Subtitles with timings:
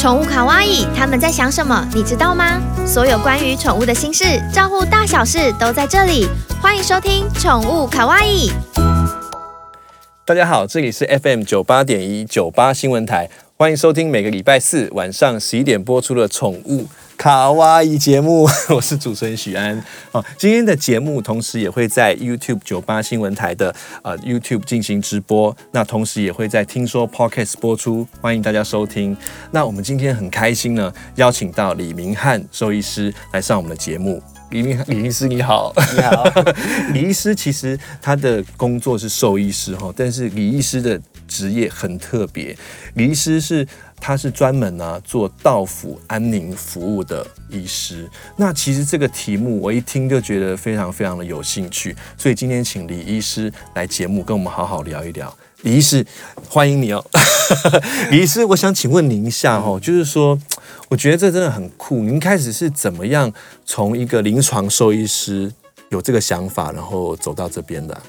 [0.00, 1.86] 宠物卡哇伊，他们在想什么？
[1.94, 2.58] 你知道吗？
[2.86, 6.26] 所有关于宠物的心事，照顾大小事都在这里。
[6.58, 8.50] 欢迎收听宠物卡哇伊。
[10.24, 16.86] 大家好，这里是 FM 九八点一九八新闻台，欢迎收听每个礼拜四晚上十一点播出的宠物
[17.20, 19.78] 卡哇伊节目， 我是主持人许安。
[20.10, 29.14] 哦，今天的节目同时也会在 YouTube 九八新闻台的呃 YouTube 进行直播，那同时也会在听说 Podcast 播出，欢迎大家收听。
[29.50, 34.22] 那我们今天很开心呢，邀请到李明翰兽医师来上我们的节目。
[34.48, 36.24] 李明李医师你好，你好。
[36.94, 42.56] 李医师其实他的工作是兽医师哈，但是李医师的职业很特别，
[42.94, 43.68] 李医师是。
[44.00, 48.08] 他是专门啊做道府安宁服务的医师。
[48.36, 55.32] 那其实这个题目我一听就觉得非常非常的有兴趣，所以今天请李医师来节目跟我们好好聊一聊。
[55.62, 56.06] 李医师，
[56.48, 57.04] 欢迎你哦。
[58.10, 60.38] 李医师，我想请问您一下哦，就是说，
[60.88, 61.96] 我觉得这真的很酷。
[61.96, 63.30] 您开始是怎么样
[63.66, 65.52] 从一个临床兽医师
[65.90, 68.02] 有这个想法，然后走到这边的啊？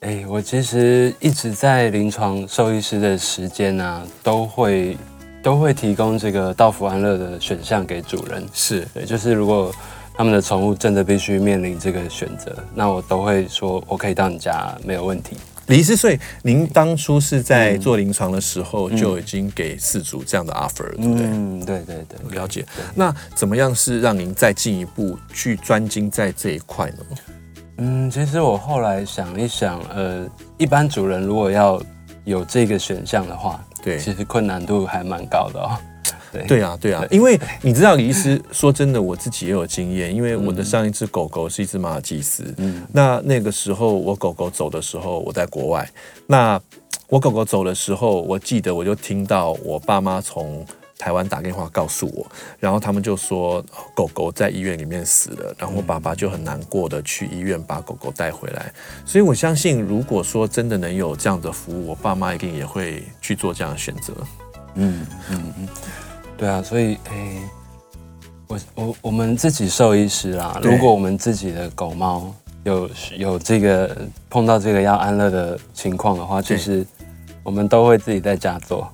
[0.00, 4.96] 哎，我其实一直在临床兽医师的时间啊，都会。
[5.42, 9.74] 都会提供这个到府安乐的选项给主人，是对，就是如果
[10.14, 15.36] 他们的宠物真的必须面临这个选择，那我都会说我可以到你家，没有问题。
[15.66, 21.26] 李医师，所以您当初是在做临床的时候就已经给饲主这样的 offer，对不对？
[21.26, 22.64] 嗯，对对对，了解。
[22.94, 26.96] 那怎么样是让您再进一步去专精在这一块呢？
[27.78, 31.80] 嗯，其实我后来想一想，呃，一般主人如果要
[32.24, 33.64] 有这个选项的话。
[33.82, 35.76] 对，其实困难度还蛮高的哦。
[36.32, 42.42] 对，对啊，对啊，因为你知道，李医师说真的，我自己也有经验，因为我的上一只狗狗是一只马尔济斯。
[42.56, 45.86] 嗯，那那个时候我狗狗走的时候，我在国外。
[46.26, 46.58] 那
[47.08, 50.64] 我狗狗走的时候，我记得我就听到我爸妈从。
[51.02, 52.24] 台湾打电话告诉我，
[52.60, 53.60] 然后他们就说
[53.92, 58.72] 狗狗在医院里面死了，然后我爸爸就很难过的去医院把狗狗带回来。
[59.04, 64.14] 所以我相信，如果说真的能有这样的服务，我爸妈一定也会去做这样的选择。
[64.76, 65.68] 嗯嗯嗯，
[66.38, 67.42] 对啊，所以诶，
[68.46, 72.32] 我我我们自己兽医师啦，如果我们自己的狗猫
[72.62, 76.86] 有有这个碰到这个要安乐的情况的话，其实
[77.42, 78.88] 我们都会自己在家做。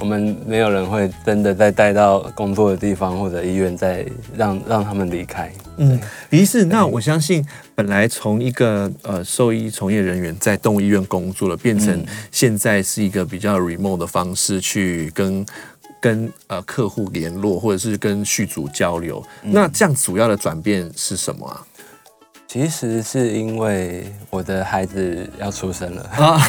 [0.00, 5.52] 我们没有人会真的再带到工作的地方或者医院，再让让他们离开。
[5.76, 5.98] 嗯，
[6.30, 7.44] 李医师，那我相信
[7.74, 15.44] 本来从一个呃兽医从业人员在动物医院工作了，变成现在是一个比较 remote 的方式去跟
[16.00, 19.20] 跟呃客户联络，或者是跟续主交流。
[19.42, 21.66] 那这样主要的转变是什么啊？
[22.48, 26.02] 其实是因为我的孩子要出生了。
[26.16, 26.40] 啊，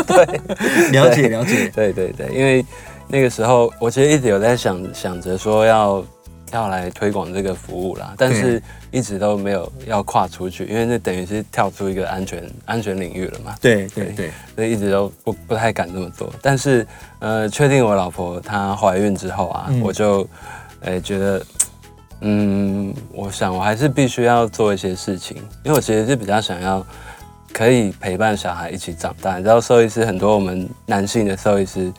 [0.02, 0.24] 对，
[0.92, 2.64] 了解了解，对对对，因为
[3.06, 6.02] 那个时候我其实一直有在想想着说要
[6.52, 16.86] 要来推广这个服务啦，但是一直都没有要跨出去，因为那等于是跳出一个安全安全领域了嘛，对对对，所以一直都不不太敢这么做，但是
[17.18, 20.26] 呃，确定我老婆她怀孕之后啊，嗯、我就
[20.80, 21.44] 呃觉得。
[22.20, 26.84] 嗯，我想我还是必须要做一些事情，因为我其实是比较想要
[27.52, 29.36] 可以陪伴小孩一起长大。
[29.36, 31.92] 你知道，兽医师很多，我们男性的兽医师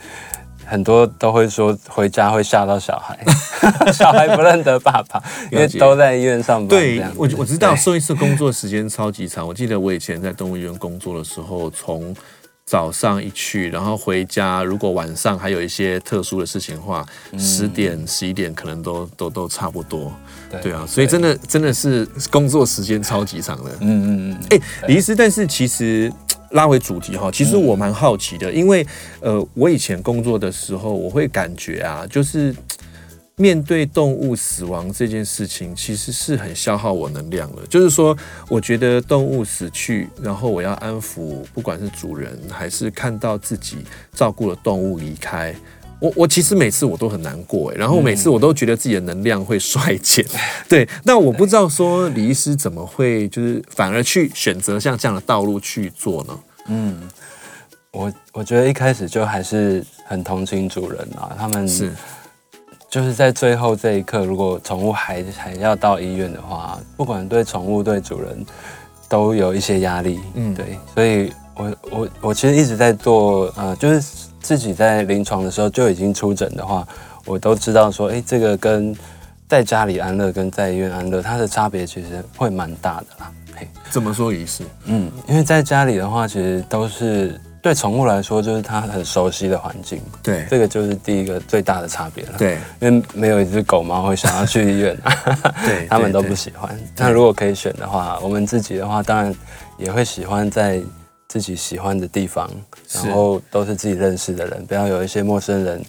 [0.66, 3.18] 很多都会说回家会吓到小孩，
[3.94, 6.68] 小孩不认得爸爸，因为都在医院上班。
[6.68, 9.48] 对，我我知道兽医师工作时间超级长。
[9.48, 12.14] 我记得我以前在动物医院工作的时候，从
[12.68, 17.06] 早上一去，然后回家，如果晚上还有一些特殊的事情的话，
[17.40, 20.14] 十、嗯、点、十一点可能都都都差不多。
[20.52, 23.72] 对，对啊，所以真的真的是工作时间超级长的。
[23.80, 24.38] 嗯嗯嗯。
[24.50, 26.12] 哎、欸，李医师，但是其实
[26.52, 28.86] 拉回主题哈，其实我蛮好奇的，因为
[29.22, 32.54] 呃，我以前工作的时候，我会感觉啊，就是。
[33.40, 37.62] 面对动物死亡这件事情，其实是很消耗我能量的。
[37.68, 38.18] 就是说，
[38.50, 43.78] 我觉得动物死去，然后我要安抚，不管是主人还是看到自己
[44.12, 45.54] 照顾的动物离开，
[46.00, 50.26] 我我其实每次我都很难过，然后每次我都觉得自己的能量会衰减。
[50.68, 56.40] 对，那我不知道说李医师怎么会就是反而去选择像这样的道路去做呢？
[56.70, 57.08] 嗯，
[57.92, 61.92] 我我觉得一开始就还是很同情主人啊，他们是。
[62.90, 68.46] 就是在最后这一刻，如果宠物还还要到医院的话，不管对宠物对主人，
[69.10, 76.88] 都有一些压力，嗯对，所以我我我其实一直在做，呃，就是自己在临床的时候就已经出诊的话，
[77.26, 78.96] 我都知道说，哎，这个跟
[79.50, 83.32] 在家里安乐跟在医院安乐，它的差别其实会蛮大的啦。
[83.56, 84.64] 嘿，怎么说也是？
[84.86, 90.02] 嗯，因为在家里的话，其实都是对宠物来说，就是它很熟悉的环境。
[90.24, 92.36] 对，这个就是第一个最大的差别了。
[92.38, 94.98] 对，因为没有一只狗猫会想要去医院，
[95.66, 96.80] 对， 他们都不喜欢。
[96.96, 99.36] 那如果可以选的话，我们自己的话，当然
[99.78, 100.82] 也会喜欢在
[101.28, 102.50] 自己喜欢的地方，
[102.94, 105.84] 然后都是自己认识的人，不要有一些陌生人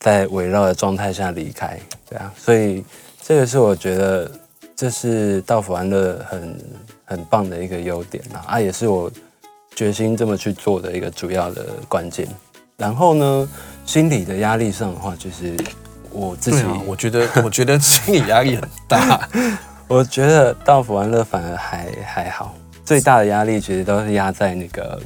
[0.00, 1.78] 在围绕的状态下离开。
[2.08, 2.82] 对啊，所以
[3.22, 4.30] 这个是我觉得
[4.74, 6.58] 这是道府安乐很
[7.04, 9.12] 很棒的一个优点啊，啊，也是我
[9.74, 12.26] 决心这么去做的一个主要的关键。
[12.76, 13.48] 然后呢，
[13.86, 15.56] 心理的压力上的话，就是
[16.10, 19.28] 我自己，啊、我觉得我觉得心理压力很大。
[19.86, 22.54] 我觉得到福安乐反而还还好，
[22.84, 25.00] 最大的压力其实都是压在那个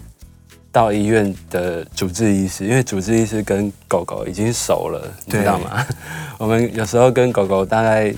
[0.70, 5.84] 到医院的主治医师，因为主治医师跟狗狗已经熟了，你知道吗？
[6.38, 8.14] 我们有时候跟狗狗大概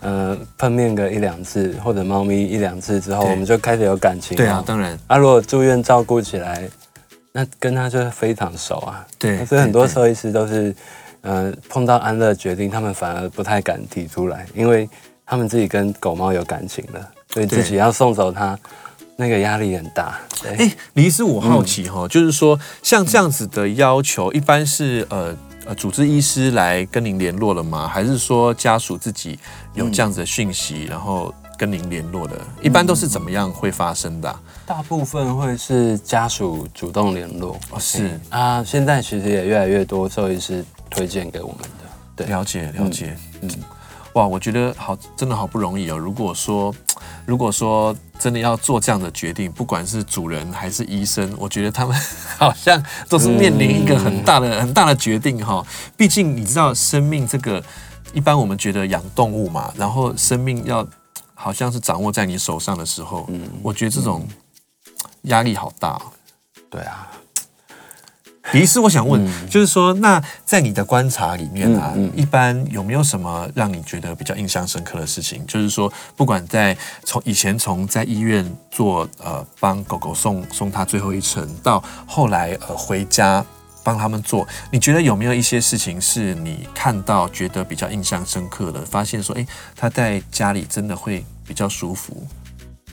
[0.00, 4.36] 呃碰面个一两次，或者猫咪一两次之后，我们就开始有感情。
[4.36, 4.98] 对啊，当然。
[5.06, 6.68] 啊，如果住院照顾起来。
[7.32, 10.74] 那跟他就是非常熟啊，对，所以很多兽医师都是，
[11.20, 14.90] 呃，碰到安乐决定，他们反而不太敢提出来，因为
[15.24, 18.58] 他们自己跟狗猫有感情了，所以自己要送走它，
[19.14, 20.18] 那个压力很大。
[20.44, 25.32] 哎、欸，李医师，我好奇哈、嗯，就是说像这样子的要求，一般是呃
[25.70, 27.86] 呃主治医师来跟您联络了吗？
[27.86, 29.38] 还是说家属自己
[29.74, 31.32] 有这样子的讯息，然后？
[31.60, 34.40] 跟您联络的，一般都是怎么样会发生的、啊？
[34.64, 37.54] 大部分会是家属主动联络。
[37.68, 41.84] 哦，是啊，现在其实也越来越多兽医师推荐给我们的。
[42.16, 43.14] 对，了解了解。
[43.42, 43.50] 嗯，
[44.14, 45.98] 哇，我觉得好，真的好不容易哦。
[45.98, 46.74] 如果说，
[47.26, 52.00] 如果说真的要做这样的决定，不管是主人还是医生，我觉得他们
[52.38, 55.66] 好像都是面临一个很大的、嗯、很大的决定哈。
[55.96, 57.60] 毕竟你知道，生命这个，
[58.12, 60.86] 一般我们觉得养动物嘛，然后生命要。
[61.42, 64.28] 好像是掌握在你手上的时候，嗯，我觉得这种
[65.22, 65.98] 压力好大。
[66.68, 67.10] 对啊，
[68.52, 75.46] 李医师，我想问，嗯，就是说，那在你的观察里面啊，嗯嗯，一般有没有什么让你觉得比较印象深刻的事情？
[75.46, 83.44] 就是说，不管在从以前从在医院做呃帮狗狗送送它最后一程，到后来呃回家。
[83.82, 88.84] 帮他们做，你觉得有没有一些事情是你看到觉得比较印象深刻的？
[88.84, 92.22] 发现说，哎，他在家里真的会比较舒服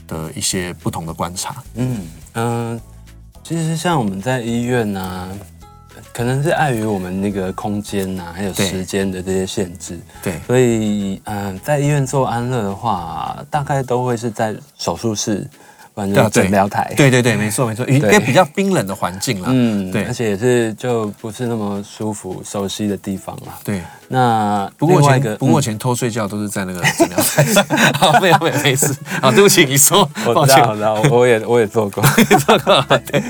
[0.06, 1.62] 的一些不同的观察。
[1.74, 2.80] 嗯嗯、呃，
[3.48, 5.26] 其实像我们在医院啊，
[6.12, 15.48] 可能是碍于我们那个空间啊，还有时间的这些限制，对，所以嗯、呃，在医院做安乐的话，大概都会是在手术室。
[16.30, 23.58] 诊疗台，对对对，没错没错， 一个比较冰冷的环境啦，嗯，对，而且也是就不是那么舒服、熟悉的地方啦。
[23.64, 27.64] 对，那不过前不过前偷睡觉都是在那个诊疗台上，
[27.94, 32.02] 好，没有没有没事，好，对不起，你说， 我知道，我知道，我也我也做过，
[32.46, 32.82] 做过。
[33.06, 33.22] 对，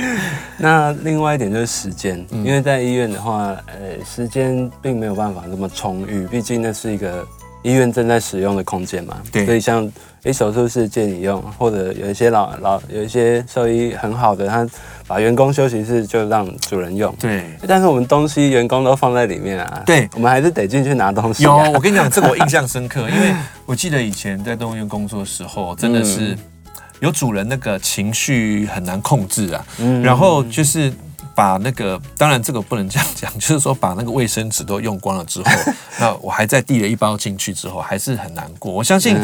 [0.57, 7.27] 那另外一点就是时间，因为在医院的话，呃，时间并没有办法那么充裕，毕竟那是一个
[7.63, 9.91] 医院正在使用的空间嘛，对，所以像。
[10.25, 14.67] 诶，手术室借你用，或者有一些老老有一些兽医很好的，他
[15.07, 17.15] 把员工休息室就让主人用。
[17.21, 19.83] 对，但是我们东西员工都放在里面啊。
[19.87, 21.67] 对，我们还是得进去拿东西啊。
[21.67, 23.35] 有，我跟你讲，这个我印象深刻，因为
[23.65, 26.37] 我记得以前在动物园工作的时候，真的是
[27.01, 29.65] 有主人那个情绪很难控制啊。
[29.79, 30.93] 嗯，然后就是。
[31.39, 35.51] 把那个，当然这个不能这样讲， 就是说把那个卫生纸都用光了之后，
[36.01, 38.73] 那我还在递了一包进去之后，还是很难过。
[38.73, 39.17] 我相信，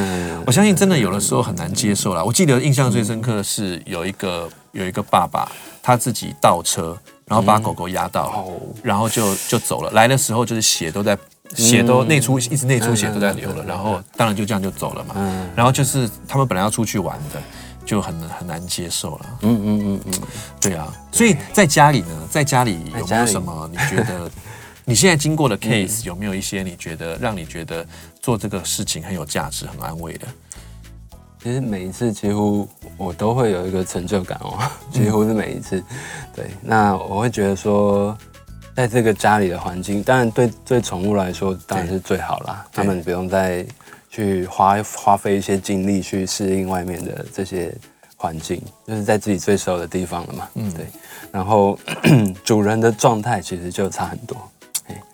[0.47, 2.23] 我相信真的有的时候很难接受啦。
[2.23, 5.50] 我记得印象最深刻的是有一个有一个爸爸，
[5.83, 8.47] 他自己倒车，然后把狗狗压到，
[8.80, 9.90] 然后就就走了。
[9.90, 11.18] 来的时候就是血都在，
[11.56, 13.64] 血都内出，一直内出血都在流了。
[13.64, 15.16] 然后当然就这样就走了嘛。
[15.56, 17.42] 然后就是他们本来要出去玩的。
[17.84, 19.38] 就很很难接受了。
[19.42, 20.12] 嗯嗯嗯嗯，
[20.60, 20.92] 对啊。
[21.12, 23.68] 所以在家里呢，在家里有没有什么？
[23.70, 24.30] 你觉得
[24.84, 27.86] 你现在经过的 case 有没有一些你觉得让你觉得
[28.20, 30.26] 做这个事情很有价值、很安慰的？
[31.42, 34.58] 其实每一次几乎我都会有一个成就感哦，
[34.90, 35.82] 几乎是每一次。
[36.34, 38.16] 对，那我会觉得说，
[38.74, 43.64] 在这个家里的环境，当然对对宠物来说当然是最好啦，他们不用再。
[44.14, 47.75] 去花花费一些精力去适应外面的这些
[48.16, 50.49] 环境，就是在自己最熟的地方了嘛。
[50.54, 50.87] 嗯，对。
[51.33, 51.76] 然后
[52.44, 54.37] 主人的状态其实就差很多。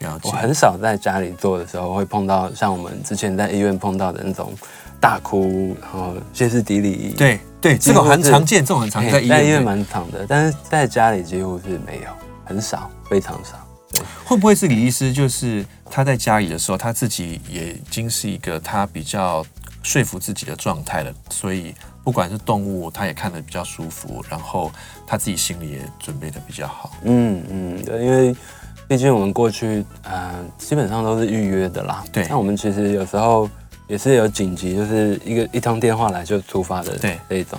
[0.00, 0.28] 了解。
[0.28, 4.52] 我很少在家里做的时候会碰到像我们之前在医院碰到的那种
[5.00, 7.14] 大哭，然后歇斯底里。
[7.16, 12.11] 对对，这种很常见，这种很常见在医院，在医院蛮常的，但是在家里几乎是没有，
[12.45, 13.66] 很少，非常少。
[13.92, 15.12] 对，会不会是李医师？
[15.12, 19.44] 就是他在家里的时候，他自己也已经是一个他比较
[19.82, 24.70] 说服自己的状态了，所以不管是动物，他也看得比较舒服，然后
[25.06, 26.92] 他自己心里也准备的比较好。
[27.04, 28.35] 嗯嗯，对，因为
[28.87, 32.04] 毕竟我们过去，呃，基本上都是预约的啦。
[32.12, 33.49] 对，那我们其实有时候。
[33.90, 37.59] 也是有紧急，就是一个一通电话来就出发的对这一种，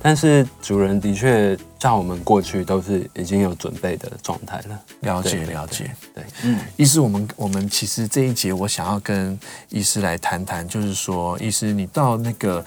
[0.00, 4.80] 但是主人的确叫我们过去都是已经有准备的状态了。
[5.00, 9.36] 了解了解，对，嗯，医师，我们我们其实这一节我想要跟
[9.70, 12.64] 医师来谈谈，就是说，医师你到那个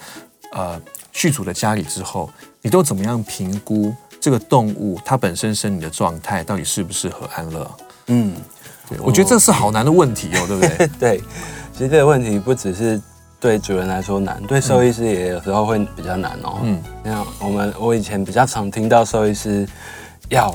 [0.52, 0.78] 呃
[1.10, 2.30] 续主的家里之后，
[2.60, 7.70] 你都怎么样评估这个动物它本身身体的状态到底适不适合安乐？
[8.08, 8.34] 嗯，
[8.90, 10.86] 对，我觉得这是好难的问题哦，对不对？
[11.00, 11.22] 对。
[11.76, 12.98] 其实这个问题不只是
[13.38, 16.60] 对主人来说难，对兽医师也有时候会比较难哦。
[16.62, 19.68] 嗯，像我们我以前比较常听到兽医师
[20.30, 20.54] 要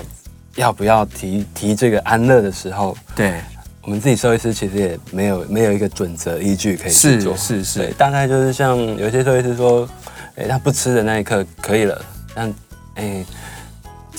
[0.56, 3.40] 要不要提提这个安乐的时候，对，
[3.84, 9.88] 我们自己兽医师其实也没有没有一个准则依据可以去做，是是大概就是像有些兽医师说，
[10.38, 12.02] 哎，他不吃的那一刻可以了，
[12.34, 12.52] 但
[12.96, 13.24] 哎。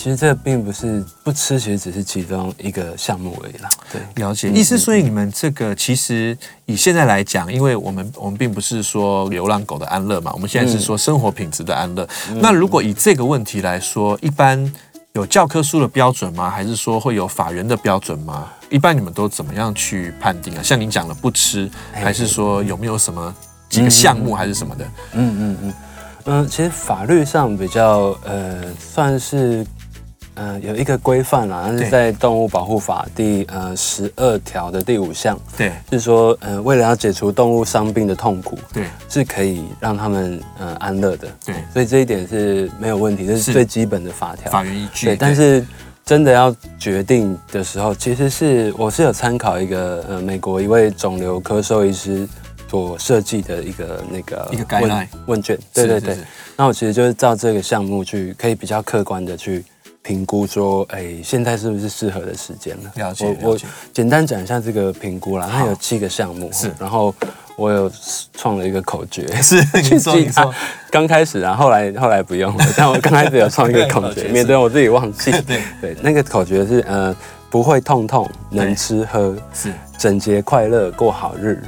[0.03, 3.71] 其实这并不是不吃，其实只是其中一个项目而已啦。
[3.93, 4.51] 对，了解。
[4.51, 12.05] 意思，所以你们这个其实以现在来讲，因为我们我们并不是说流浪狗的安乐嘛，我们现在是说生活品质的安乐。
[12.31, 14.73] 嗯、那如果以这个问题来说，一般
[15.13, 16.51] 有教科书的标准吗？
[16.51, 18.49] 还是说会有法人的标准吗？
[18.71, 20.63] 一般你们都怎么样去判定啊？
[20.65, 23.33] 像您讲的不吃，还是说有没有什么
[23.69, 24.85] 几个项目，还是什么的？
[25.13, 25.75] 嗯嗯嗯
[26.25, 29.65] 嗯，其实法律上比较呃算是。
[30.35, 45.07] 嗯、呃，有一个规范啦，那是在《动物保护法》第呃十二条的第五项，对，是说呃为了要解除动物伤病的痛苦，对，是可以让他们呃安乐的，对，所以这一点是没有问题，这是最基本的法条，法源依据。
[45.07, 45.65] 对，但是
[46.05, 52.27] 真的要决定的时候，其实是我是有参考一个呃美国一位肿瘤科兽医师
[52.71, 56.17] 所设计的一个那个一个问问卷，对对对，
[56.57, 59.63] 那我其实就是照这个项目去，可以比较客观的去。
[60.03, 62.91] 评估说，哎、欸，现在是不是适合的时间了？
[62.97, 63.59] 了解，我我
[63.93, 65.49] 简单讲一下这个评估啦。
[65.51, 66.71] 它有七个项目，是。
[66.79, 67.15] 然后
[67.57, 67.91] 我有
[68.35, 69.63] 创了一个口诀， 是。
[69.83, 70.53] 去说，你说。
[70.91, 72.65] 刚开始啊，后来后来不用了。
[72.77, 75.31] 但我刚开始有创一个口诀， 免得我自己忘记。
[75.47, 77.15] 对对，那个口诀是，呃，
[77.49, 79.73] 不会痛痛，能吃喝，是。
[79.97, 81.63] 整洁快乐过好日。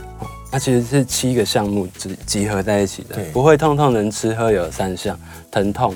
[0.51, 3.17] 它其实是七个项目集集合在一起的。
[3.33, 5.19] 不会痛痛，能吃喝有三项，
[5.51, 5.95] 疼痛。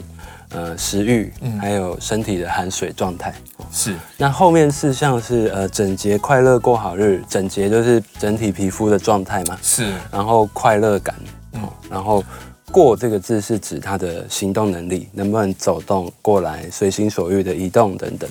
[0.50, 3.34] 呃，食欲，还有身体的含水状态，
[3.70, 3.94] 是。
[4.16, 7.22] 那后面四项是呃，整洁、快乐、过好日。
[7.28, 9.92] 整洁就是整体皮肤的状态嘛，是。
[10.10, 11.14] 然后快乐感，
[11.52, 12.24] 嗯，然后
[12.72, 18.30] 过这个字是指他的行动能力，能不能走动过来，随心所欲的移动等等。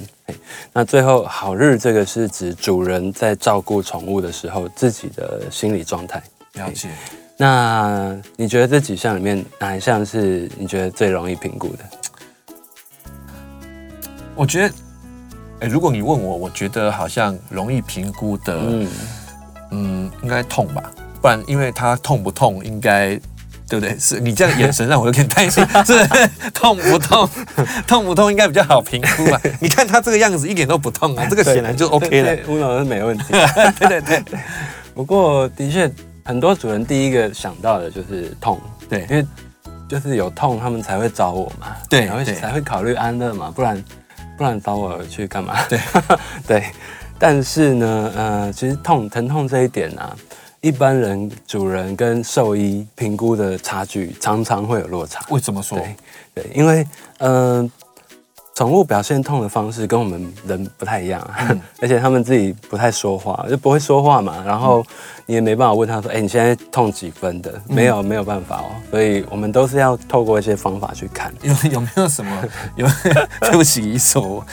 [0.73, 6.21] 那最后好日这个是指主人在照顾宠物的时候自己的心理状态。
[6.53, 6.89] 了解。
[7.39, 11.79] 那你觉得这几项里面哪一项是你觉得最容易评估的？
[14.37, 14.73] 我觉得，
[15.61, 18.87] 哎，如果你问我，我觉得好像容易评估的，嗯，
[19.71, 20.83] 嗯，应该痛吧，
[21.19, 23.19] 不然因为他痛不痛，应该
[23.67, 23.97] 对不对？
[23.97, 26.07] 是你这样眼神让我有点担心， 是
[26.53, 27.27] 痛不痛？
[27.87, 29.41] 痛不痛应该比较好评估吧？
[29.59, 33.25] 你看他这个样子一点都不痛啊，这个显然就 OK 了，乌龙是没问题。
[33.79, 34.39] 对对对，
[34.93, 35.91] 不过的确，
[36.23, 39.25] 很多主人第一个想到的就是痛，对，因为
[39.89, 43.83] 就是有痛，他们才会找我嘛，对，然后才会考虑安乐嘛，不然。
[44.37, 45.55] 不然找我去干嘛？
[45.67, 45.79] 对
[46.47, 46.63] 对，
[47.17, 50.15] 但是呢，呃，其实痛疼痛这一点呢、啊，
[50.61, 55.25] 一般人主人跟兽医评估的差距常常会有落差。
[55.29, 55.77] 为什么说？
[55.79, 55.95] 对
[56.43, 56.85] 对，因为
[57.17, 57.61] 嗯。
[57.61, 57.71] 呃
[58.57, 64.43] 宠物表现痛的方式跟我们人不太一样，嗯、 而且他们自己不太说话，就不会说话嘛。
[64.43, 64.83] 然后
[65.27, 68.71] 你也没办法问他说：“哎、欸，你现在痛几分的？”没有，没有办法哦。
[68.89, 71.31] 所以我们都是要透过一些方法去看。
[71.43, 72.43] 有有没有什么？
[72.75, 72.87] 有
[73.41, 74.43] 对不起，医生，我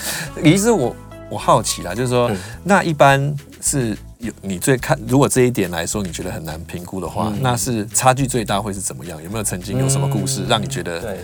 [0.43, 0.95] 医生，我
[1.31, 3.97] 我好奇啦，就是说，嗯、那一般是。
[4.19, 9.23] 有你最看，如果这一点来说你觉得很难评估的话，嗯、那是差距最大会是怎么样？
[9.23, 11.17] 有没有曾经有什么故事让你觉得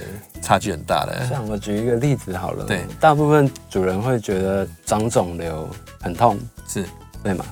[0.42, 1.16] 差距很大的？
[1.20, 5.68] 嗯、像我举一个例子好了，对，大部分主人会觉得长肿瘤
[6.00, 6.84] 很痛，是
[7.22, 7.44] 对吗？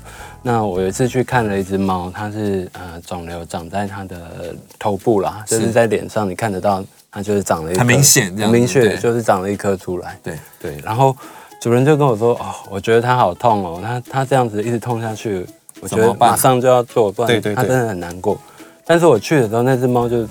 [0.43, 11.17] 那我有一次去看了一只猫，它是呃肿瘤长在它的头部啦，是就是在脸上你看得到，它就是长了一颗，很明显，很明确就是长了一颗出来，对对，然后。
[11.61, 15.45] 主人就跟我说：“哦，我觉得它好痛哦，它它这样子一直痛下去，
[15.81, 18.39] 我觉得马上就要做，不然它真的很难过。
[18.87, 20.27] 但是我去的时候，那只猫就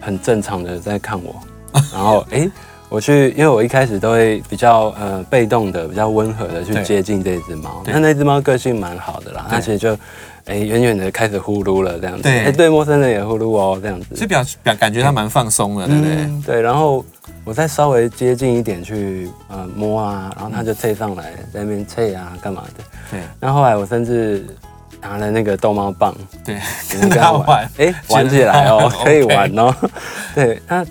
[0.00, 1.34] 很正常的在看我，
[1.94, 2.50] 然后哎、欸，
[2.88, 7.82] 我去，因为我一开始都会比较呃被动的、比较温和的去接近这只猫。
[7.86, 9.96] 那那只猫个性蛮好的啦，它其实就
[10.46, 12.28] 哎远远的开始呼噜了这样子。
[12.28, 14.16] 哎，对陌生人也呼噜哦这样子。
[14.16, 16.14] 是表表感觉它蛮放松的，对不对？
[16.16, 17.04] 嗯、对，然后。
[17.44, 22.84] 我再稍微接近一点去呃摸啊，然后它就侧上来在那边侧啊干嘛的。
[23.10, 23.20] 对。
[23.38, 24.46] 然后后来我甚至
[25.02, 26.58] 拿了那个逗猫棒，对，
[27.00, 29.74] 跟它玩，哎、欸，玩起来哦， 可以玩哦。
[30.34, 30.84] 对，它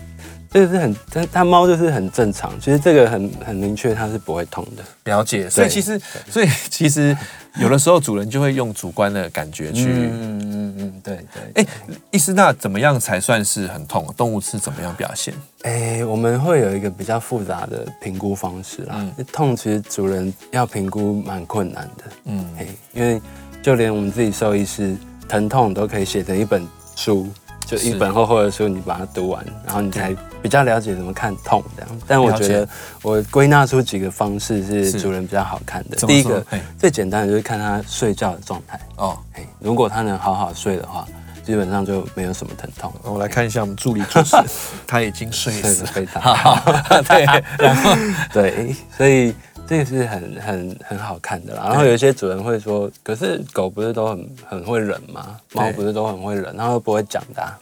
[0.52, 4.84] 这个是很它它猫就是很正常，其实这个很很明确，它是不会痛的。
[5.12, 5.50] 了解。
[5.50, 7.18] 所以其实所以其实
[7.62, 9.86] 有的时候主人就会用主观的感觉去。
[9.86, 11.64] 嗯嗯嗯，对对。
[11.64, 11.68] 哎，
[12.12, 14.06] 医师，那怎么样才算是很痛？
[14.18, 15.34] 动物是怎么样表现？
[15.62, 18.96] 哎，我们会有一个比较复杂的评估方式啦。
[18.98, 22.04] 嗯、痛其实主人要评估蛮困难的。
[22.26, 23.22] 嗯，嘿，因为
[23.62, 24.96] 就连我们自己兽医师，
[25.30, 27.28] 疼痛都可以写成一本书，
[27.68, 32.02] 就一本厚厚的书，你把它读完，然后你才比较了解怎么看痛这样。
[32.06, 32.70] 但我觉得
[33.02, 35.96] 我归纳出几个方式是主人比较好看的。
[36.06, 36.46] 第一个
[36.78, 38.80] 最简单的就是看他睡觉的状态。
[38.98, 39.18] 哦，
[39.60, 41.08] 如果他能好好睡的话。
[41.46, 42.90] 基本上就没有什么疼痛。
[43.04, 44.38] 我来看一下我们助理主持，
[44.88, 46.58] 他已经睡得非常好。
[47.04, 47.26] 对，
[47.60, 47.92] 然后
[48.32, 49.36] 对，所以
[49.68, 51.64] 这个是很很很好看的啦。
[51.68, 55.36] 然后有一些主人会说，可是狗不是都很很会忍吗？
[55.52, 57.60] 猫不是都很会忍，然后不会讲的啊。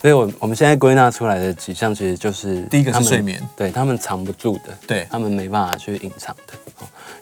[0.00, 6.54] 所以我我们现在归纳出来的几项，其实就是第一个是睡眠，对他们藏不住的，对他们没办法去隐藏的。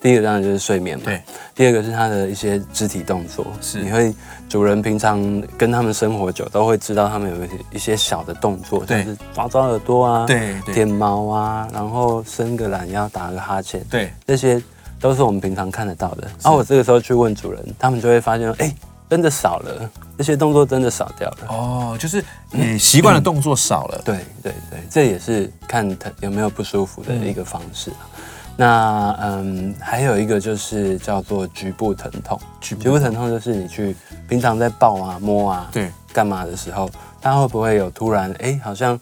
[0.01, 1.21] 第一个当然就是睡眠嘛，对。
[1.55, 4.15] 第二个是他的一些肢体动作，是你会
[4.49, 14.63] 主人平常跟他们生活久，都会知道他们有一些一些小的动作，像是抓抓耳朵啊，对，舔毛啊，然后伸个懒腰，打个哈欠，对，这些
[14.99, 16.23] 都是我们平常看得到的。
[16.43, 18.75] 然后我这个时候去问主人，他们就会发现，哎，
[19.11, 21.39] 真的少了，这些动作真的少掉了。
[21.49, 24.01] 哦，就是你习惯的动作少了。
[24.05, 27.91] 对对对，这也是看他有没有不舒服的一个方式。
[28.57, 32.39] 那嗯，还有一个就是叫做局部疼痛。
[32.61, 33.97] 局部疼痛就是你去
[34.29, 36.89] 平常在抱啊、摸啊、对干嘛的时候，
[37.21, 39.01] 它会不会有突然哎、欸，好像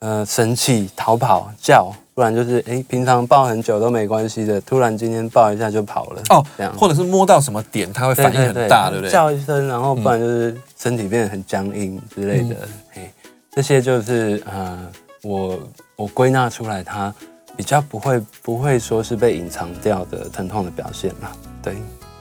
[0.00, 9.10] 呃生气、逃跑、叫，不然就是哎、欸，平常抱很久都没关系的，突然今天抱一下就跑了哦，这样，或者是摸到什么点，它会反应很大，对，不对？
[9.10, 12.56] 叫一声，然后不然就是身体变得很僵硬之类的，
[12.94, 14.78] 哎、嗯，这些就是呃，
[15.22, 15.58] 我
[15.96, 17.14] 我归纳出来它。
[17.56, 21.30] 比较不会不会说是被隐藏掉的疼痛的表现嘛？
[21.60, 21.76] 对，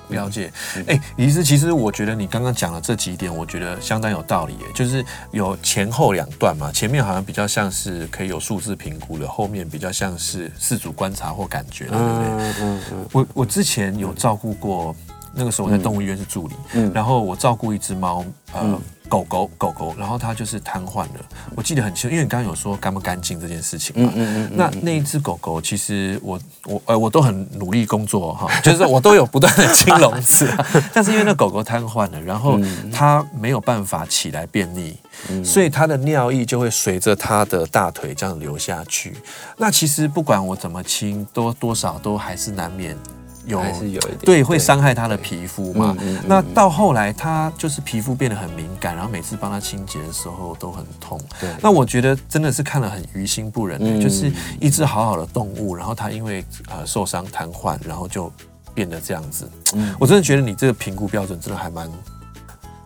[0.10, 0.52] 了解。
[0.88, 4.58] 哎，李医师，其实我觉得你刚刚讲的这几点，我觉得相当有道理。
[4.76, 12.06] 就是有前后两段嘛，前面好像比较像是可以有数字评估的，后面比较像是自主观察或感觉，对不对？
[12.08, 13.06] 嗯嗯嗯。
[13.12, 14.96] 我我之前有照顾过，
[15.34, 18.80] 那个时候我在动物医院是助理，嗯，然后我照顾一只猫，呃。
[19.10, 21.26] 狗狗狗狗，然后它就是瘫痪了。
[21.56, 24.14] 我记得很清楚，因为你刚刚有说干不干净这件事情嘛。
[24.16, 24.52] 嗯嗯嗯。
[24.56, 30.48] 那那一只狗狗，其实我我呃我都很努力工作哈， 就是我都有不断的清笼子，
[30.94, 32.60] 但是因为那狗狗瘫痪了，然后
[32.94, 34.94] 它没有办法起来便溺，
[35.44, 39.18] 所以它的尿液就会随着它的大腿这样流下去。
[39.58, 42.96] 那其实不管我怎么清，多多少都还是难免。
[43.50, 45.98] 有还是有一点对，会伤害他的皮肤嘛？
[46.28, 51.20] 那到后来，他就是皮肤变得很敏感，然后每次帮他清洁的时候都很痛。
[51.40, 58.32] 对，那我觉得真的是看了很于心不忍就是一只好好的动物，然后它因为呃受伤瘫痪，然后就
[58.74, 59.50] 变得这样子。
[59.74, 61.92] 嗯，我真的觉得你这个评估标准真的还蛮，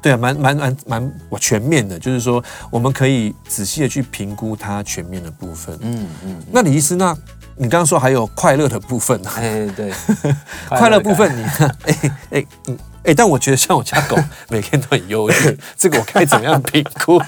[0.02, 5.78] 对啊，蛮蛮蛮蛮我全面的，就是说我们可以仔细的去评估它全面的部分。
[5.82, 7.16] 嗯嗯，那李医师那。
[7.56, 9.30] 你刚刚说还有快乐的部分呢？
[9.38, 9.92] 哎，对，
[10.70, 14.18] 快乐部分你看， 哎哎嗯哎，但我觉得像我家狗
[14.50, 17.22] 每天都很忧郁，这个我该怎么样评估？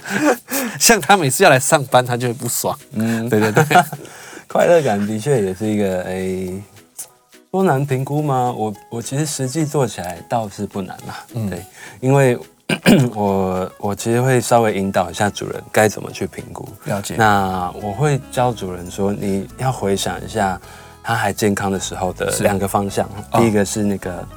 [0.79, 2.77] 像它每次要来上班，它就会不爽。
[2.93, 3.63] 嗯，对对对，
[4.47, 6.49] 快乐感的确也是一个哎，
[7.51, 8.53] 多难评估吗？
[8.57, 11.23] 我我其实实际做起来倒是不难啦。
[11.33, 11.61] 嗯，对，
[11.99, 12.37] 因为。
[13.13, 16.67] 我我其实会稍微引导一下主人该怎么去评估。
[16.85, 17.15] 了解。
[17.15, 20.59] 那我会教主人说，你要回想一下
[21.03, 23.07] 他还健康的时候的两个方向。
[23.33, 24.27] 第一个是那个，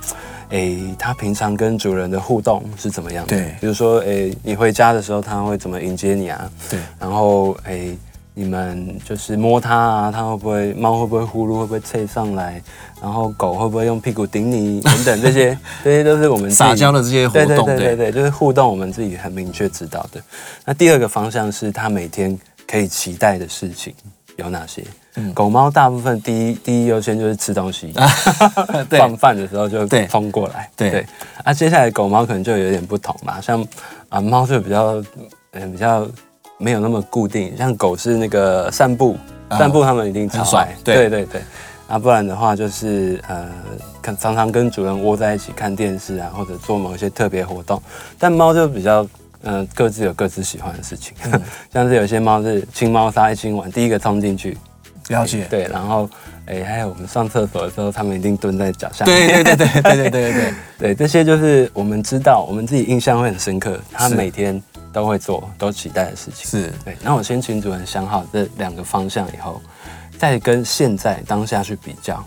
[0.50, 3.36] 诶，他平常跟主人的互动是怎么样的？
[3.36, 3.54] 对。
[3.60, 6.50] 比如说，诶，你回家的时候他会怎么迎接你啊？
[6.68, 6.78] 对。
[6.98, 7.96] 然后，诶。
[8.38, 12.62] 你们就是摸它啊，它会不会猫会不会呼噜，会不会蹭上来，
[13.02, 20.22] 然后狗会不会用屁股顶你等等这些， 这些都是我们撒娇的这些活动，对对对对对，就是互动，我们自己很明确知道的。
[20.64, 23.92] 那第二个方向是它每天可以期待的事情
[24.36, 24.84] 有哪些？
[25.16, 27.92] 嗯、狗猫大部分第一第一优先就是吃东西，
[28.88, 31.06] 放饭的时候就冲过来，对对。
[31.42, 33.66] 啊，接下来狗猫可能就有点不同嘛，像
[34.08, 35.02] 啊猫就比较
[35.54, 36.08] 嗯比较。
[36.58, 39.16] 没有那么固定，像狗是那个散步，
[39.48, 41.40] 啊、散步他们一定超爱，对对对对。
[41.88, 43.48] 啊，不然的话就是呃，
[44.02, 47.80] 看常常跟主人窝在一起看电视啊，或者做某一些特别活动。
[48.18, 49.06] 但猫就比较
[49.40, 51.40] 呃，各自有各自喜欢的事情，嗯、
[51.72, 54.58] 像是有些猫是清猫砂一清完，第一个冲进去。
[55.08, 55.46] 了解。
[55.48, 56.06] 对，然后
[56.44, 59.06] 哎，还有我们上厕所的时候，他们一定蹲在脚下。
[59.06, 66.46] 对对对对对对对对对， 对，这些就是我们知道，我们自己印象会很深刻，它每天都会做，都期待的事情。
[66.46, 66.96] 是对。
[67.02, 69.60] 那我先请主人想好这两个方向以后。
[70.18, 72.24] 再跟现在当下去比较，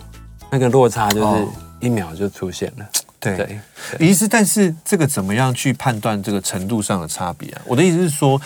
[0.50, 1.46] 那个落差就是
[1.78, 2.84] 一秒就出现了。
[2.86, 2.88] 哦、
[3.20, 3.60] 对，
[4.00, 7.60] 意思，但是这个怎么样去判断这个程度上的差别啊？
[7.66, 8.40] 我的意思是说，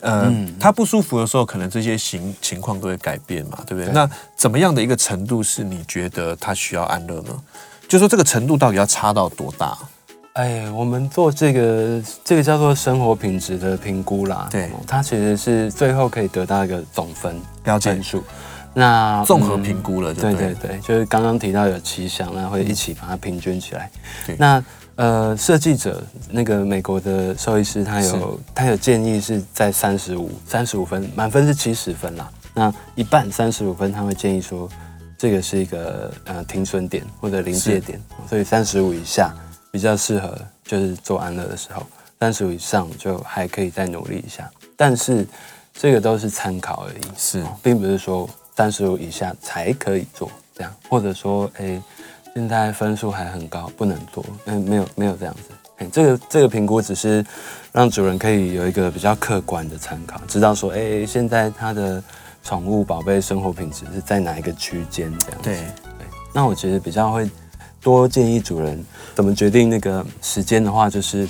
[0.00, 3.84] 呃，嗯、他不舒服的时候，可能这些情情况都会改变嘛，对不对？
[3.84, 7.38] 对那怎么样的一个程度是你觉得他需要安乐呢？
[7.86, 9.76] 就说这个程度到底要差到多大？
[10.36, 18.22] 哎，我们做这个这个叫做生活品质的评估啦，对，它其实是最后可以得到一个总分标准数。
[18.74, 23.90] 那综合评估了，对对对，就是刚刚提到有七项，那会一起把它平均起来。
[24.36, 24.62] 那
[24.96, 32.30] 呃，设计者那个美国的兽医师，他有他有建议是在三十五三十五分，满分是七十分啦。
[32.52, 34.68] 那一半三十五分，他会建议说
[35.16, 39.34] 这个是一个呃停损点或者临界点，所以三十五以下
[39.70, 41.82] 比较适合就是做安乐的时候，
[42.20, 44.50] 三十五以上就还可以再努力一下。
[44.76, 45.26] 但是
[45.72, 48.28] 这个都是参考而已，是，并不是说。
[48.56, 51.82] 三十五以下才可以做这样，或者说，哎、欸，
[52.32, 57.22] 现在分数还很高，不能做，嗯，没有没有这样子，哎、欸，这个这个评估只是
[57.70, 62.02] 让主人可以有一个比较客观的参考，知道说，哎、欸，现在他的
[62.42, 65.44] 宠物宝贝生活品质是在哪一个区间这样子。
[65.44, 65.56] 对，
[65.98, 67.30] 对，那我其实比较会
[67.86, 71.28] 多建议主人怎么决定那个时间的话，就是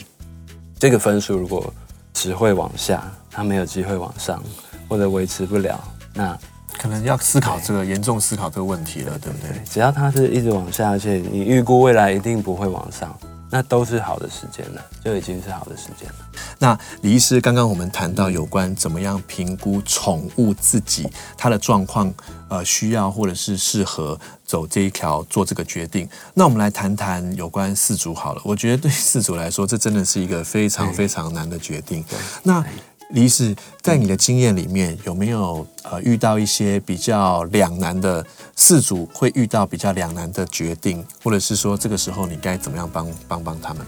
[0.79, 1.71] 这个分数如果
[2.15, 4.43] 只会往下，他没有机会往上，
[4.89, 5.79] 或者维持不了，
[6.15, 6.35] 那。
[6.79, 9.51] 可能要思考这个严重思考这个问题了，对不对？
[9.65, 13.19] 只要它是一直往下，而且你预估未来一定不会往上，
[13.51, 16.15] 那都是好的时间了，就已经是好的时间了。
[16.59, 22.13] 那李医师，刚刚我们谈到有关怎么样评估宠物自己它的状况，
[22.49, 26.09] 呃，需要或者是适合走这一条做这个决定。
[26.35, 32.05] 那我们来谈谈有关饲主好了，我觉得对饲主来说，这真的是一个非常非常难的决定。
[32.43, 32.65] 那
[33.11, 38.25] 李医师，在你的经验里面，有没有呃遇到一些比较两难的
[38.57, 43.87] 事主会遇到比较两难的决定，或者是说这个时候你该怎么样帮帮帮他们？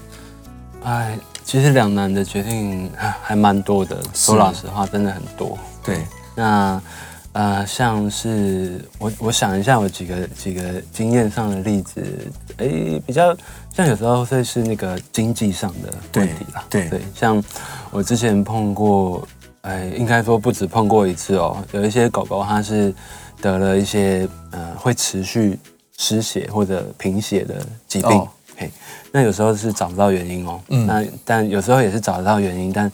[0.83, 2.89] 哎，其实两难的决定
[3.21, 5.57] 还蛮多的，说老实话，真的很多。
[5.83, 6.05] 对，
[6.35, 6.81] 那。
[7.33, 10.61] 呃，像是我我想一下，我几个几个
[10.91, 12.03] 经验上的例子，
[12.57, 12.67] 哎，
[13.05, 13.35] 比较
[13.71, 16.65] 像有时候会是那个经济上的问题啦。
[16.69, 17.41] 对对，对，像
[17.91, 19.27] 我之前碰过，
[19.61, 21.63] 哎，应该说不止碰过一次哦。
[21.71, 22.93] 有一些狗狗它是
[23.39, 25.57] 得了一些呃会持续
[25.97, 28.69] 失血或者贫血的疾病，嘿、哦，
[29.11, 30.59] 那有时候是找不到原因哦。
[30.69, 32.91] 嗯，那但有时候也是找得到原因，但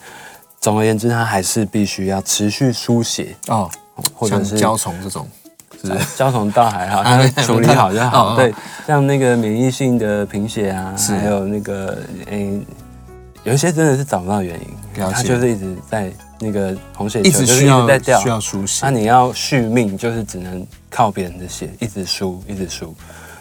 [0.59, 3.71] 总而言之，它还是必须要持续输血哦。
[4.13, 5.27] 或者是焦虫这种，
[5.81, 8.35] 是焦虫倒还好， 它 处理好就好。
[8.35, 8.53] 对，
[8.85, 12.59] 像那个免疫性的贫血啊，还有那个诶，
[13.43, 14.67] 有一些真的是找不到原因，
[15.11, 18.85] 它就是一直在那个红血球，一直需要在掉，需要输血。
[18.85, 22.93] 那你要续命，就是只能靠别人的血，一直输，一直输。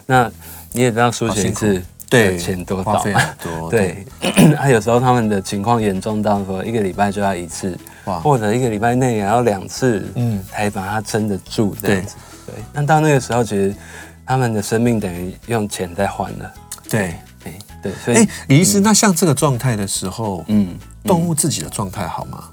[0.07, 0.31] 那
[0.73, 3.21] 你也知道输血一次对钱多少嘛？
[3.71, 4.05] 对，
[4.57, 7.77] 他 有时候他们的情况严重到说一个礼拜就要一次。
[8.05, 12.15] 或者一个礼拜内也要两次，嗯，才把它撑得住这样子。
[12.47, 13.75] 对，对，那到那个时候，其实
[14.27, 16.53] 他们的生命等于用钱在换了。
[16.89, 17.93] 对，对，对。
[18.05, 22.45] 所以，李医师，那像这个状态的时候，嗯，动物自己的状态好吗？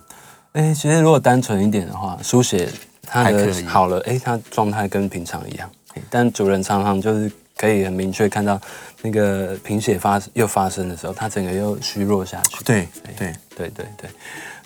[0.53, 2.69] 哎，其实如果单纯一点的话，输血
[3.03, 5.69] 它的好了，哎，它状态跟平常一样。
[6.09, 8.59] 但主人常常就是可以很明确看到，
[9.01, 12.63] 那个贫血发又发生的时候，它整个又虚弱下去。
[12.63, 12.87] 对，
[13.17, 14.09] 对，对，对，对。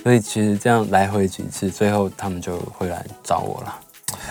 [0.06, 3.76] 所以其实这样来回几次，最后他们就会来找我了。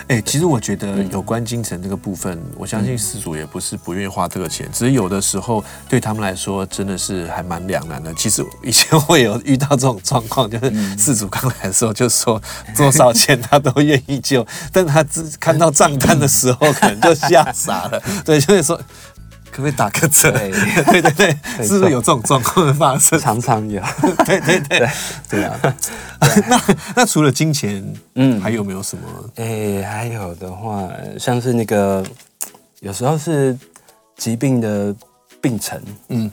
[0.07, 8.13] 哎，其实我觉得有关精神这个部分，嗯、我相信饲主也不是不愿意花这个钱，只是有的时候对他们来说真的是还蛮两难的。
[8.13, 12.41] 其实以前会有遇到这种状况，就是饲主刚来的时候就说
[12.77, 18.01] 多少钱他都愿意救，但他只看到账单的时候可能就吓傻了。
[18.23, 18.79] 对，就是说。
[19.55, 20.29] 可不可以打个折？
[20.33, 21.11] 对对对
[21.55, 23.17] 对，是不是有这种状况的发生？
[23.17, 23.81] 常常有。
[24.27, 24.85] 对对对
[25.29, 25.57] 对啊！
[26.49, 26.61] 那
[26.97, 27.81] 那除了金钱，
[28.15, 29.03] 嗯，还有没有什么？
[29.37, 32.03] 哎，还有的话，像是那个
[32.81, 33.57] 有时候是
[34.17, 34.93] 疾病的
[35.39, 35.81] 病程。
[36.09, 36.29] 嗯，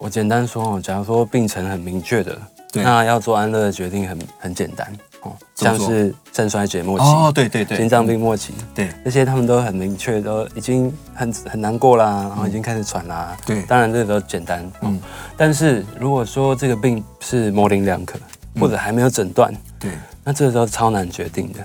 [0.00, 2.36] 我简单说哦，假如说病程很明确的，
[2.72, 13.36] 那要做安乐的决定很很简单，哦，像是肾衰竭末期，哦，对对对，心脏病末期，对，这些他们都很明确，都已经很很难过啦，然后已经开始喘啦。
[13.44, 15.00] 对，当然这个都简单，嗯，
[15.36, 18.18] 但是如果说这个病是模棱两可，
[18.60, 19.90] 或者还没有诊断，对，
[20.22, 21.58] 那这个时候超难决定的。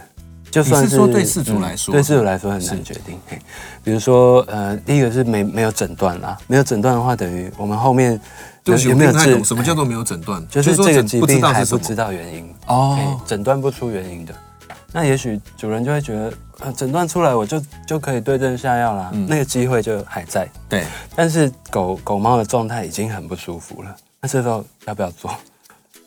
[0.50, 3.20] 就算是说对事主来说，对事主来说很难决定。
[3.84, 8.20] 比如说，呃，第一个是没没有诊断啦，没有诊断的话，等于我们后面。
[8.66, 9.44] 有没有治？
[9.44, 10.46] 什么叫做没有诊断？
[10.48, 14.34] 就是这个疾病还不知道原因哦，诊断不出原因的。
[14.92, 20.48] 那也许主人就会觉得，呃，诊断出来我就就可以对症下药啦，那个机会就还在。
[20.70, 25.36] 对，但是狗狗猫的状态已经很不舒服了，那这时候要不要做？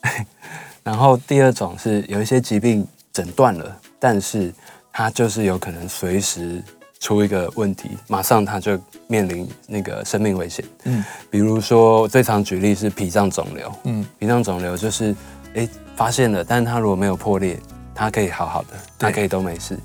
[0.84, 4.54] 然后第二种是有一些疾病诊断了，但是
[4.92, 6.62] 它就是有可能随时。
[6.98, 10.64] 出一个问题，马上他就面临那个生命危险。
[10.85, 13.72] 嗯，比如说最常举例是脾脏肿瘤。
[13.85, 15.14] 嗯，脾脏肿瘤就是，
[15.54, 17.59] 哎，发现了，但是他如果没有破裂，
[17.94, 19.78] 他可以好好的，他可以都没事。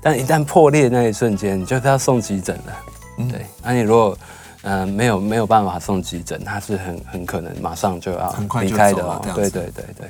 [0.00, 2.72] 但一旦破裂那一瞬间，你就是要送急诊了。
[3.18, 4.18] 嗯，对，那你如果，
[4.62, 9.20] 呃，没有没有办法送急诊，他是很很可能马上就要离开的哦。
[9.34, 10.08] 对对对对，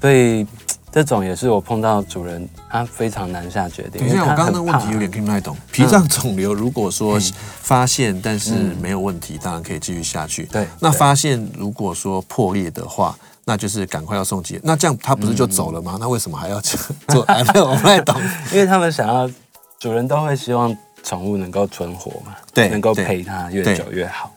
[0.00, 0.46] 所以。
[0.90, 4.00] 这种也是我碰到主人，他非常难下决定。
[4.00, 5.56] 等一下，我刚刚那个问题有点听不太懂。
[5.70, 7.18] 脾脏肿瘤如果说
[7.62, 10.44] 发现，但是没有问题，当然可以继续下去。
[10.44, 14.58] 对，那发现如果说破裂的话，那就是赶快要送急。
[14.62, 15.96] 那这样他不是就走了吗？
[16.00, 16.78] 那为什么还要做？
[17.08, 18.14] 我不太懂。
[18.52, 19.30] 因为他们想要，
[19.78, 24.32] 主人都会希望宠物能够存活嘛，对，能够陪它越久越好。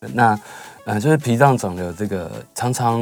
[0.00, 0.38] 那
[0.84, 3.00] 呃，就是脾脏肿瘤这个，常常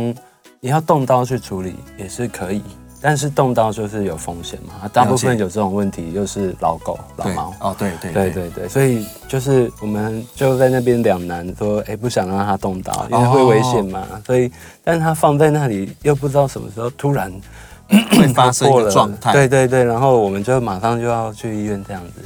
[0.61, 2.63] 你要动刀去处理也是可以。
[3.03, 7.55] 但是动刀就是有风险嘛，大部分有这种问题，又是老狗、老猫。
[7.61, 14.07] 哦，对对对对对，所以就是我们就在那边两难，说，哎，不想让它动刀，因为会危险嘛。
[14.27, 14.53] 所以，
[14.85, 17.33] 但是它放在那里，又不知道什么时候突然
[17.89, 19.33] 会发生一个 状态。
[19.33, 22.23] 对对对，然后我们就马上就要去医院这样子。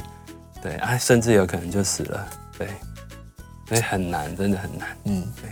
[0.61, 2.27] 对啊，甚至有可能就死了。
[2.57, 2.67] 对，
[3.69, 4.87] 所以很难，真的很难。
[5.05, 5.49] 嗯，对。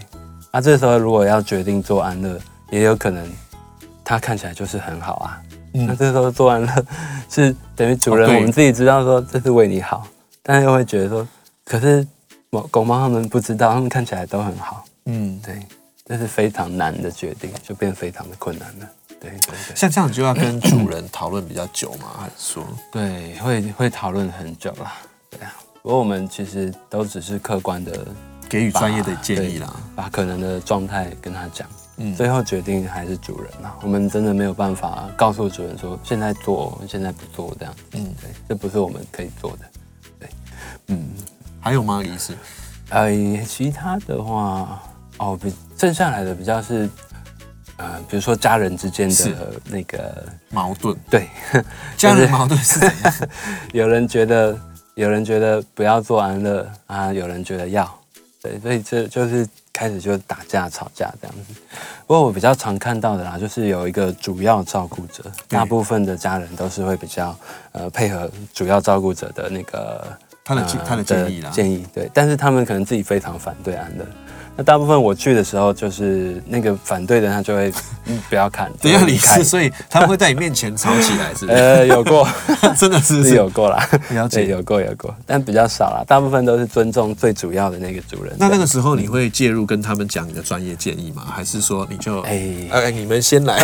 [0.51, 2.37] 那这时候如果要决定做安乐，
[2.71, 3.25] 也有可能。
[4.03, 5.41] 他看起来就是很好啊，
[5.73, 6.85] 嗯、那这时候做完了，
[7.29, 10.05] 是等于主人我们自己知道说这是为你好，
[10.41, 11.27] 但是又会觉得说，
[11.65, 12.05] 可是
[12.51, 15.65] 狗狗猫他们不知道，它们看起来都很好，嗯，对，
[16.05, 18.89] 这是非常难的决定，就变非常的困难了，
[19.19, 19.75] 对对对。
[19.75, 22.09] 像这样就要跟主人讨论比较久吗？
[22.19, 22.63] 还是说？
[22.91, 24.93] 对，会会讨论很久啦，
[25.29, 25.53] 对啊。
[25.81, 28.05] 不过我们其实都只是客观的
[28.47, 31.67] 给予专业的建议啦，把可能的状态跟他讲。
[31.97, 33.77] 嗯，最后决定还是主人啊。
[33.81, 37.75] 我们真的没有办法告诉主人说现在做，现在不做这样。
[37.91, 39.59] 嗯，对，这不是我们可以做的。
[40.19, 40.29] 对，
[40.87, 41.07] 嗯，
[41.59, 42.03] 还有吗？
[42.03, 42.35] 意思？
[42.89, 43.11] 呃，
[43.45, 44.81] 其他的话，
[45.17, 46.89] 哦，比剩下来的比较是，
[47.77, 50.97] 呃，比如说家人之间的那个矛盾。
[51.11, 51.27] 对，
[51.95, 53.13] 家人矛盾是怎样？
[53.71, 54.59] 有人觉得，
[54.95, 57.87] 有人觉得不要做安乐啊，有人觉得要。
[58.41, 59.47] 对，所以这就是。
[59.73, 61.55] 开始就打架吵架这样子，
[62.05, 67.35] 不过我比较常看到的啦，就是有一个主要照顾者，大部分的家人都是会比较
[67.71, 70.05] 呃配合主要照顾者的那个
[70.45, 74.05] 他的、呃、他的建议啦，建议对，但是他们可能自己非常反对安乐。
[74.55, 77.73] 那大部分我去的时候，就是那个反对的他就会
[78.29, 81.57] 不要看， 不要离开，所以他们会在你面前吵起来，是不是？
[81.57, 82.27] 呃，有过，
[82.77, 88.35] 真的是是有过啦，了解，有过有过，但比较少啦，大部分都是尊重最主要的那个主人。
[88.37, 91.23] 那那个时候你会介入跟他们讲你的专业建议吗？
[91.33, 93.59] 还是说你就哎哎你们先来？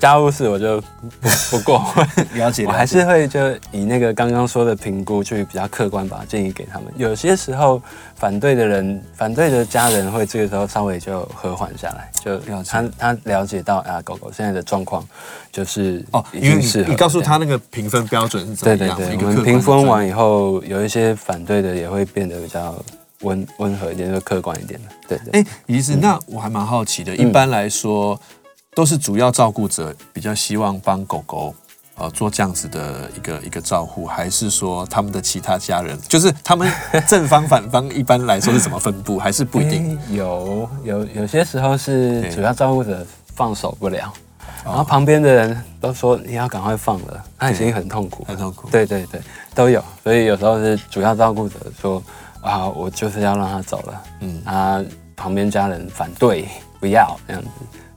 [0.00, 0.80] 家务事我就
[1.20, 1.84] 不 不过
[2.34, 3.38] 了解，我还是会就
[3.70, 6.86] 以那个刚刚说的评估去比较客观把建议给他们。
[6.96, 7.80] 有些时候
[8.16, 15.06] 反对的人、反对的家人会这个时候稍微就和缓下来，就他他了解到啊，狗狗现在的状况
[15.52, 18.96] 就是哦，因为你你告诉他那个评分标准是怎么样？
[18.96, 22.74] 对对对，我们评分完以后，有一些反对的也会变得比较
[23.20, 24.88] 温温和一点，就客观一点的。
[25.06, 25.40] 对对。
[25.42, 28.18] 哎，其实那我还蛮好奇的，一般来说。
[28.74, 31.54] 都是主要照顾者比较希望帮狗狗
[31.96, 36.70] 呃做这样子的一个一个照顾，还是说他们的其他家人，就是他们
[37.08, 39.98] 正方反方一般来说是怎么分布，还是不一定？
[40.14, 43.04] 有有有些时候是主要照顾者
[43.34, 44.12] 放手不了，
[44.64, 48.68] 然后旁边的人都说你要赶快放了，他已经很痛苦，很痛苦。
[48.70, 49.20] 对对对，
[49.52, 52.00] 都有，所以有时候是主要照顾者说
[52.40, 54.84] 啊，我就是要让他走了，嗯，他
[55.16, 57.18] 旁边家人反对不要。
[57.26, 57.48] 这样子。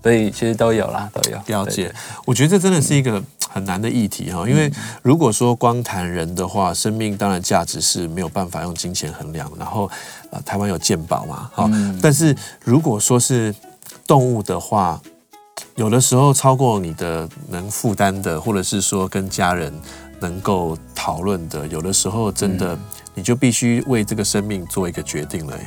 [0.03, 1.91] 所以其实都有啦，都有了解。
[2.25, 4.69] 我觉得这真的是一个很难的议题哈，因为
[5.01, 9.49] 如果说光谈人的话，生命当然价值是没有办法用金钱衡量。
[9.57, 9.89] 然后，
[10.29, 11.69] 呃，台湾有健保嘛，好，
[12.01, 12.35] 但是
[12.65, 13.55] 如果说是
[14.05, 14.99] 动物的话，
[15.75, 19.73] 有的时候超过你的能负担的，或者是说跟家人
[20.19, 22.77] 能够讨论的，有的时候真的
[23.15, 25.57] 你就必须为这个生命做一个决定了。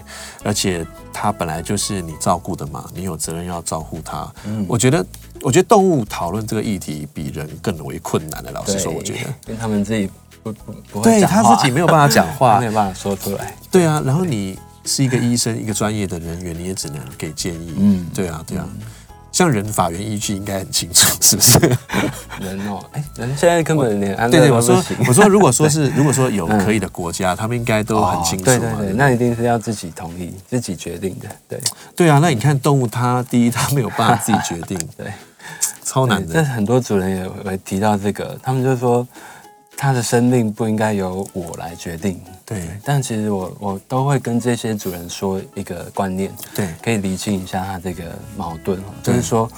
[0.43, 4.33] 而且它本来就是你照顾的嘛，你有责任要照顾它。
[4.45, 5.05] 嗯，我觉得，
[5.43, 8.51] 我觉得动物讨论这个议题比人更为困难的。
[8.51, 10.11] 老实说，我觉得，因为他们自己
[10.43, 13.55] 不不不会对他自己没有办法讲话， 没有办法说出来。
[13.71, 17.75] 对啊，然后你是一个医生，一个专业的人员，你也只能给建议。
[17.77, 18.69] 嗯，对啊，对啊。
[19.37, 21.59] 像人法源依据应该很清楚，是不是？
[22.41, 28.47] 人哦，哎，人现在根本连安乐对 对，我说我说，如果说是 如果说有可以的国家，他们应该都很清楚。
[28.47, 31.29] 对对对，那一定是要自己同意、自己决定的。
[31.47, 31.61] 对
[31.95, 35.13] 对啊，那你看动物，它第一它没有办法自己决定， 对，
[35.85, 36.33] 超难的。
[36.33, 39.07] 这很多主人也会提到这个，他们就说。
[39.79, 42.63] 他的生命不应该由我来决定，对。
[42.85, 48.05] 但其实我我都会跟这些主人说一个观念，对，可以厘清一下他这个
[48.37, 49.51] 矛盾，就是说，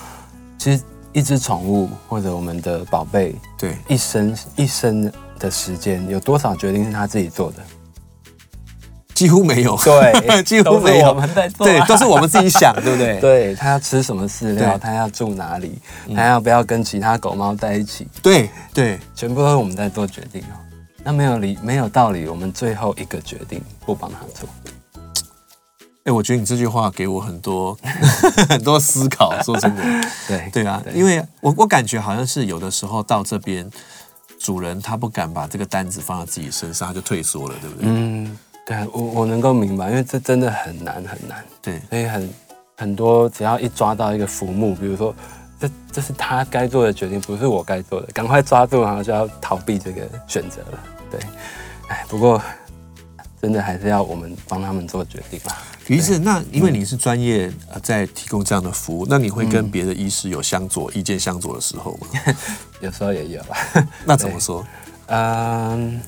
[0.58, 7.62] 其实一只宠物或者我们的宝贝，对，一生一生的时间有多少决定是他自己做的？
[9.14, 13.18] 几乎没有，对， 几乎没有，我们在做， 对，都是我们自己想，对不对？
[13.20, 15.76] 对，他要吃什么饲料，他要住哪里，
[16.14, 18.06] 他要不要跟其他狗猫在一起？
[18.22, 20.54] 对对，全部都是我们在做决定哦。
[21.04, 24.48] 那没有理，没有道理，我们最后一个决定不帮他做。
[26.04, 27.76] 哎，我觉得你这句话给我很多
[28.48, 29.40] 很多思考。
[29.42, 29.82] 说真的，
[30.26, 33.70] 对对啊，因为我我感觉好像是有的时候到这边，
[34.38, 37.88] 主人他不敢把这个单子放在自己身上，他就退缩了，对不对？
[37.88, 38.38] 嗯。
[38.66, 41.42] 对，我我能够明白，因为这真的很难很难。
[41.62, 42.30] 对，所以很
[42.76, 45.14] 很多，只要一抓到一个浮木，比如说
[45.60, 50.78] 这这是他该做的决定，不是我该做的，赶快抓住，然后就要逃避这个选择了。
[51.10, 51.20] 对，
[51.88, 52.40] 哎，不过
[53.40, 55.58] 真的还是要我们帮他们做决定吧。
[55.86, 62.34] 于是，那因为你是专业呃，在提供这样的服务，那你会跟别的医师有相左、意见相左的时候吗？
[62.80, 63.56] 有时候也有吧。
[64.04, 64.64] 那怎么说？
[65.06, 66.00] 嗯。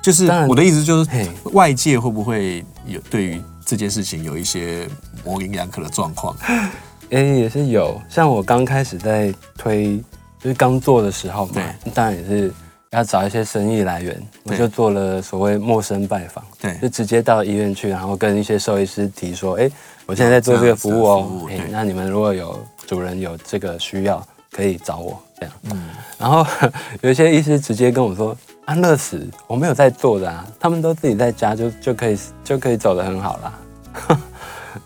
[0.00, 1.10] 就是我的意思，就是
[1.52, 4.88] 外界会不会有对于这件事情有一些
[5.24, 6.34] 模棱两可的状况？
[7.10, 8.00] 哎，也是有。
[8.08, 9.96] 像我刚开始在推，
[10.40, 11.62] 就是刚做的时候嘛，
[11.94, 12.52] 当然也是
[12.90, 19.70] 要找一些生意来源，我就做了所谓陌生拜访，对，就直接到医院去，然后跟一些兽医师提说，哎，
[20.06, 25.54] 我现在在做这个服务哦，哎，那你们如果有主人有这个需要，可以找我这样。
[25.70, 26.46] 嗯，然后
[27.02, 28.36] 有一些医师直接跟我说。
[28.68, 33.58] 安乐死我没有在做的啊，他们都自己在家就就可以就可以走得很好啦，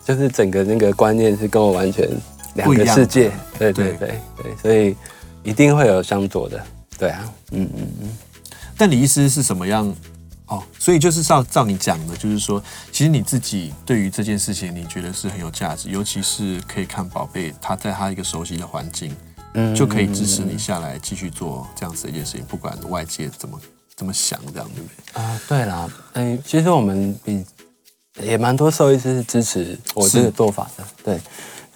[0.04, 2.08] 就是整个那个观念是跟我完全
[2.54, 4.96] 两个世界，对对对对，所以
[5.42, 6.62] 一定会有相左的，
[6.98, 8.08] 对啊，嗯嗯嗯。
[8.76, 9.94] 但李医师是什么样？
[10.46, 19.14] 哦，所以就是照照你讲的，就是说，其实你自己对于这件事情，你觉得是很有价值，尤其是可以看宝贝他在他一个熟悉的环境。
[19.54, 23.60] 嗯，就可以支持你下来继续做这样子的一件事情，不管外界怎么
[23.94, 25.22] 怎么想，这样对不对？
[25.22, 27.44] 啊，对啦，哎，其实我们比
[28.20, 31.20] 也蛮多兽医师是支持我这个做法的，对，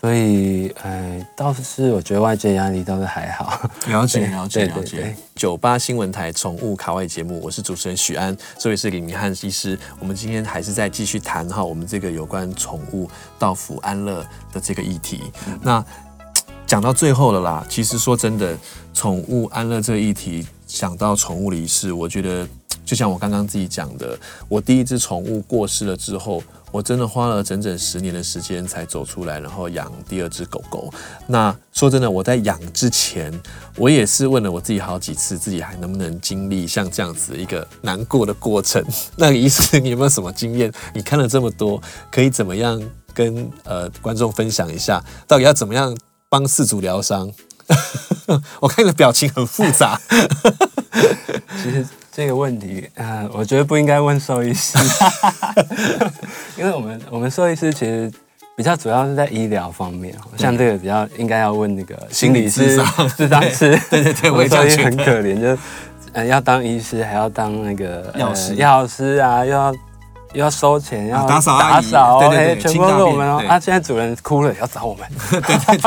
[0.01, 3.59] 所以呃，倒是我觉得外界压力倒是还好。
[3.87, 5.17] 了解，了解，了解。
[5.35, 9.79] 九八新闻台宠物卡外节目，我是主持人许安，这位是李明翰医师。
[9.99, 14.23] 我们今天还是在继续谈哈，我们这个有关宠物到府安乐
[14.53, 15.23] 的这个议题。
[15.47, 15.85] 嗯、那
[16.67, 18.57] 讲到最后了啦，其实说真的，
[18.93, 22.47] 宠物安乐这个议题，想到宠物离世，我觉得
[22.87, 24.19] 就像我刚刚自己讲的，
[24.49, 30.91] 我第一只宠物过世了之后，我真的花了整整十年的时间才走出来，然后养第二只狗狗。
[31.27, 33.33] 那说真的，我在养之前，
[33.77, 38.83] 我也是问了我自己好几次，自己还能不能经历像这样子一个难过的过程？
[39.17, 40.73] 那个医生，你有没有什么经验？
[40.95, 42.81] 你看了这么多，可以怎么样
[43.13, 45.05] 跟呃观众分享一下？
[45.27, 45.95] 到底要怎么样？
[46.29, 47.31] 帮四主疗伤，
[48.59, 49.99] 我看你的表情很复杂。
[51.63, 54.79] 其实这个问题，呃，我觉得不应该问兽医师，
[56.57, 58.11] 因为我们我们兽医师其实
[58.57, 62.83] 比较主要是在医疗方面，像这个比较应该要问那个心理师、
[63.19, 63.79] 智商师。
[63.91, 65.61] 对对对，我也觉得很可怜，就
[66.15, 69.75] 呃要当医师，还要当那个药师、药师啊，又要。
[70.33, 73.43] 又要收钱，要打扫打扫，对对对，全部都是我们哦。
[73.49, 75.07] 啊，现在主人哭了，要找我们。
[75.31, 75.79] 对对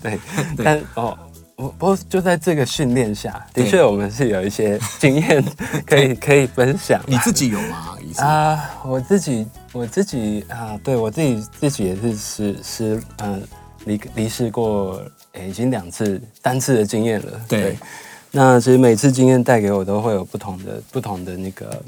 [0.00, 0.18] 对，
[0.56, 0.64] 对。
[0.64, 1.18] 但哦，
[1.56, 5.44] 不过就在这个训练下，的确我们是有一些经验
[5.86, 7.00] 可以可以分享。
[7.06, 7.96] 你自己有吗？
[8.18, 13.42] 啊，我自己我自己啊，对我自己自己也是失失嗯
[13.86, 15.02] 离离世过，
[15.46, 17.40] 已经两次单次的经验了。
[17.48, 17.76] 对。
[18.30, 21.82] 那其实每次经验带给我都会有不同的不同的那个。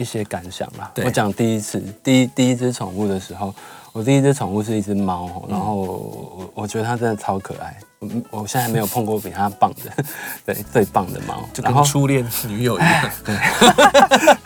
[0.00, 0.92] 一些感想啦。
[1.04, 3.52] 我讲第一次，第一第一只宠物的时候，
[3.98, 7.76] 我我第一只宠物是一只猫，然后我我觉得它真的超可爱。
[7.98, 10.04] 我我现在还没有碰过比它棒的，
[10.46, 13.10] 对，最棒的猫，就跟初恋女友一样。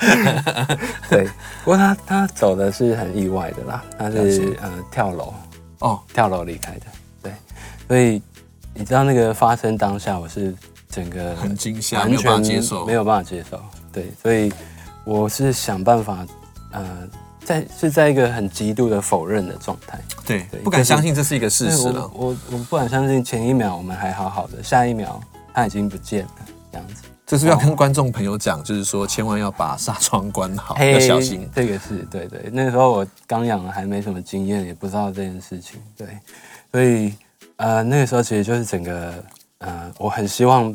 [1.11, 1.27] 对，
[1.63, 5.35] 不过它它走的是很意外的啦，它是呃跳楼
[5.81, 6.87] 哦，跳楼离开的。
[7.23, 7.35] 对，
[7.87, 8.23] 所以
[8.73, 10.57] 你知道那个发生当下，我是
[10.89, 13.61] 整个很惊吓，没有办法接受，没有办法接受。
[13.93, 14.51] 对，所以
[15.05, 16.27] 我是想办法
[16.71, 17.07] 呃。
[17.45, 22.09] 在是在一个很极度的否认的状态，对，对，不敢相信这是一个事实了。
[22.15, 25.21] 我我，我不敢相信前一秒我们还好好的，下一秒
[25.53, 26.33] 它已经不见了，
[26.71, 27.03] 这样子。
[27.27, 31.49] 这是，要跟观众朋友讲，哦，就是说千万要把纱窗关好，要小心。
[31.55, 35.81] 这个是对对，那个时候我刚养了，还没什么经验，也不知道这件事情。
[35.97, 36.07] 对，
[36.71, 37.13] 所以
[37.57, 39.13] 呃那个时候其实就是整个
[39.59, 40.75] 呃我很希望。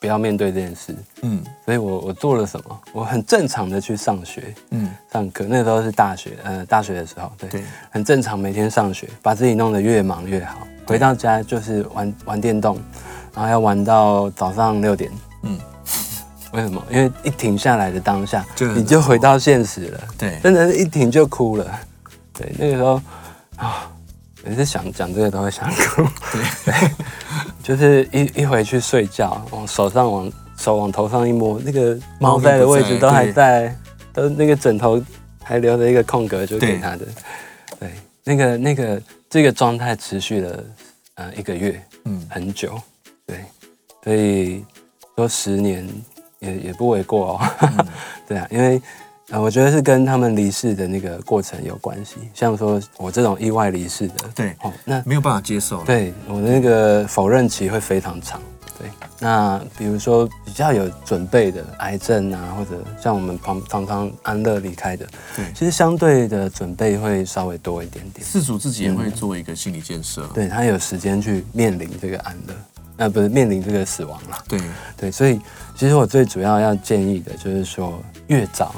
[0.00, 2.80] 不要面对这件事，嗯，所以我我做了什么？
[2.92, 5.44] 我很正常的去上学，嗯，上课。
[5.48, 10.58] 那时候是大学，呃，大学的时候，对，对，很正常，每天上学，把自己弄得越忙越好。
[10.86, 12.78] 回到家就是玩玩电动，
[13.34, 15.10] 然后要玩到早上六点，
[15.42, 15.58] 嗯，
[16.52, 16.80] 为什么？
[16.90, 21.80] 因为一停下来的当下，就你就回到现实了，对，真的是一停就哭了，
[22.32, 23.00] 对，那个时候
[23.56, 23.90] 啊。
[24.44, 26.02] 每次想讲这个都会想哭，
[26.64, 26.90] 对，
[27.62, 33.74] 就是一一回去睡觉，往手上往手往头上一摸，那个猫在的位置都还在，
[34.12, 35.02] 都那个枕头
[35.42, 37.06] 还留着一个空格，就给它的，
[37.80, 37.90] 对，
[38.24, 40.64] 那个那个这个状态持续了
[41.14, 42.80] 呃一个月，嗯，很久，
[43.26, 43.44] 对，
[44.04, 44.64] 所以
[45.16, 45.86] 说十年
[46.38, 47.86] 也也不为过哦，嗯、
[48.28, 48.80] 对啊，因为。
[49.30, 52.16] 呃，我觉得是跟他们离世的那个过程有关系。
[52.32, 55.84] 像说我这种意外离世的，对，哦，那没有办法接受。
[55.84, 58.40] 对，我的那个否认期会非常长。
[58.78, 65.04] 对，那比如说比较有准备的癌症啊，或者像我们旁常常安乐离开的，
[65.36, 68.24] 对，其实相对的准备会稍微多一点点。
[68.24, 72.54] 事主自己也会做一个心理建设，嗯，对他有时间去面临这个安乐，
[72.98, 74.44] 呃，不是面临这个死亡了。
[74.48, 74.60] 对
[74.96, 75.40] 对，所以
[75.76, 78.72] 其实我最主要要建议的就是说，越早。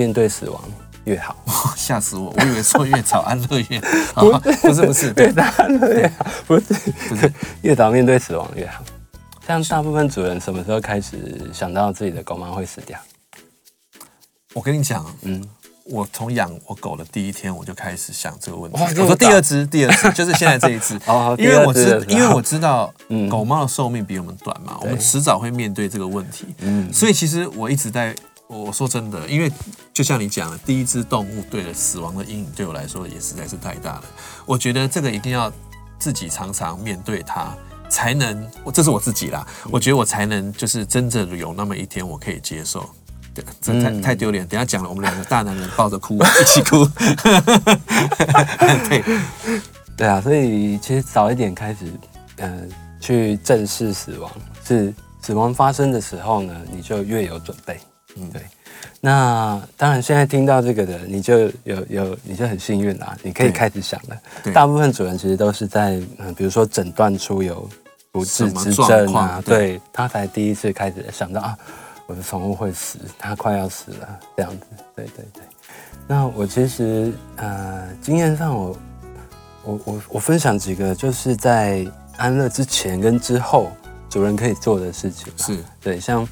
[0.00, 0.58] 面对死亡
[1.04, 1.36] 越好，
[1.76, 2.32] 吓死我！
[2.34, 3.78] 我以为说越早安乐越
[4.14, 6.72] 好， 不是不是，越早安乐越好，不是
[7.06, 7.30] 不是，
[7.60, 8.82] 越早面对死亡越好。
[9.46, 12.98] 像大部分主人什么时候开始想到自己的狗猫会死掉？
[14.54, 15.46] 我跟你讲，嗯，
[15.84, 18.78] 我从养我狗的第一天我就开始想这个问题。
[18.80, 20.98] 我说第二只，第二只就是现在这一只，
[21.36, 22.90] 因为我知，因为我知道，
[23.28, 26.46] 狗猫的寿命比我们短嘛，我们迟早会面对这个问题。
[26.60, 28.16] 嗯，所以其实我一直在。
[28.52, 29.48] 我说真的，因为
[29.92, 34.04] 就像你讲的，第一只动物对了死亡的阴影对我来说也实在是太大了。
[34.46, 35.52] 我觉得这个一定要
[35.98, 37.54] 自己常常面对它，
[37.88, 39.46] 才能，这是我自己啦。
[39.70, 42.88] 我觉得我才能就是真正有那么一天我可以接受。
[43.34, 44.46] 对，这太太丢脸。
[44.46, 46.84] 等下讲了，我们两个大男人抱着哭，一起哭。
[48.88, 49.04] 对，
[49.96, 51.92] 对啊，所以其实早一点开始，
[52.36, 52.62] 呃，
[53.00, 54.30] 去正视死亡，
[54.64, 57.78] 是死亡发生的时候呢，你就越有准备。
[58.16, 58.42] 嗯，对，
[59.02, 64.52] 那当然，现在听到这个的，你就有有，你就很幸运啦，你可以开始想了。
[64.52, 67.66] 大部分主人其实都是在，嗯，比如说诊断出有
[68.12, 71.56] 不治之症啊，对，对他才第一次开始想到啊，
[72.06, 74.66] 我的宠物会死，它快要死了这样子。
[74.94, 75.42] 对对对。
[76.06, 78.76] 那我其实呃，经验上我，
[79.64, 81.86] 我我我我分享几个，就是在
[82.18, 83.72] 安乐之前跟之后，
[84.10, 85.32] 主人可以做的事情。
[85.38, 86.28] 是对，像。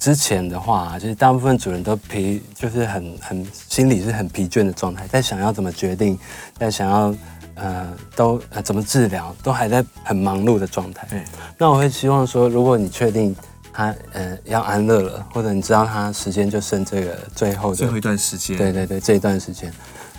[0.00, 6.18] 之前的话，就是大部分主人都疲，就是很很心里是很疲倦的状态，在想要怎么决定，
[6.58, 7.14] 在想要
[7.56, 7.86] 呃
[8.16, 11.06] 都呃怎么治疗，都还在很忙碌的状态。
[11.10, 11.22] 对，
[11.58, 13.36] 那我会希望说，如果你确定
[13.74, 19.70] 他呃要安乐了，或者你知道他时间就剩这个最后的最后一段时间，对对对，这一段时间，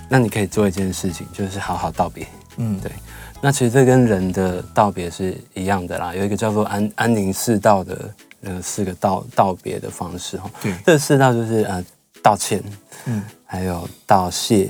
[0.07, 2.27] 那你可以做一件事情，就是好好道别。
[2.57, 2.91] 嗯，对。
[3.41, 7.97] 那其实这跟人的道别是一样的啦，有一个叫做安安宁世道的。
[8.43, 10.49] 呃，四个道道别的方式哈。
[10.61, 11.83] 对，这四道就是呃，
[12.23, 12.61] 道歉，
[13.05, 14.69] 嗯，还有道谢、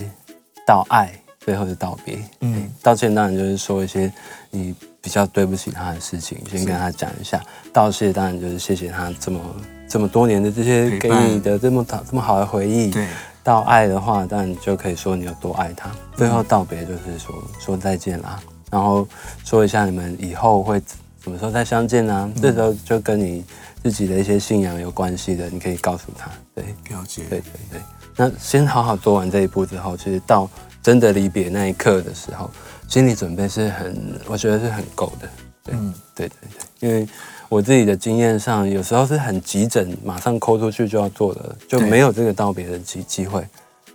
[0.67, 2.19] 道爱，最后是道别。
[2.41, 4.11] 嗯，道歉当然就是说一些
[4.49, 7.41] 你比较对不起他的事情，先跟他讲一下。
[7.71, 9.39] 道谢当然就是谢谢他这么
[9.87, 12.91] 这么多年的这些给你的这么好这么好的回忆。
[12.91, 13.07] 对，
[13.41, 15.89] 道爱的话，当然就可以说你有多爱他。
[16.17, 18.37] 最后道别就是说说再见啦，
[18.69, 19.07] 然后
[19.45, 20.81] 说一下你们以后会。
[21.23, 22.31] 什么时候再相见呢、啊？
[22.35, 23.43] 嗯、这时候就跟你
[23.83, 26.29] 自己的一些信仰有关系的，你可以告诉他。
[26.55, 27.23] 对，了解。
[27.29, 27.81] 对对对。
[28.15, 30.49] 那先好好做完这一步之后，其实到
[30.81, 32.49] 真的离别那一刻的时候，
[32.87, 35.29] 心理准备是很，我觉得是很够的。
[35.63, 36.89] 对，嗯、对对对。
[36.89, 37.07] 因为
[37.47, 43.45] 我自己的经验上，有时候是很急诊，马上抠出去就要做的，就没有这个道别的机机会。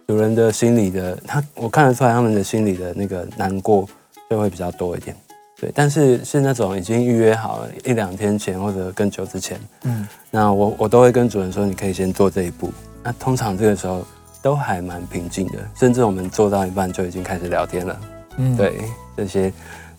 [0.06, 3.88] 主人的心里的他，我看得出来他们的心里的那个难过
[4.30, 5.16] 就会比较多一点。
[5.58, 12.70] 对，但是是那种已经预约好了一两天前或者更久之前，嗯，那我我都会跟主人说，你可以先做这一步。
[13.02, 14.06] 那通常这个时候
[14.42, 18.00] 都还蛮平静的，甚至我们做到一半就已经开始聊天了。
[18.36, 18.80] 嗯，对，
[19.16, 19.52] 这些，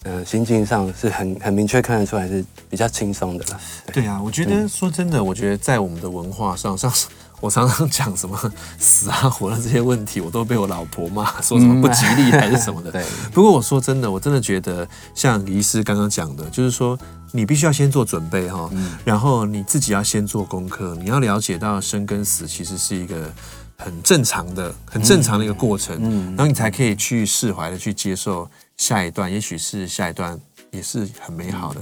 [0.03, 3.59] 呃，心境上是很很明确看得出来是比较轻松的了。
[3.87, 7.07] 对，对啊，我觉得说真的，我觉得在我们的文化上，像是。
[7.39, 12.91] 我常常讲什么死啊活的这些问题，我都被我老婆骂， 说什么不吉利还是什么的。
[12.91, 13.05] 对。
[13.31, 16.97] 不过我说真的，我真的觉得像医师刚刚讲的，就是说
[17.31, 18.67] 你必须要先做准备哈，
[19.05, 23.31] 然后你自己要先做功课，你要了解到生跟死其实是一个
[23.77, 30.39] 很正常的、很正常的一个过程，然后你才可以去释怀的去接受下一段，也许是下一段
[30.71, 31.81] 也是很美好的。